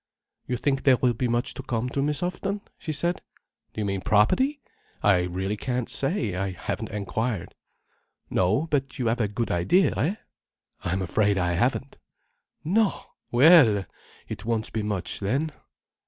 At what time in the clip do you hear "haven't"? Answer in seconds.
6.53-6.89, 11.51-11.99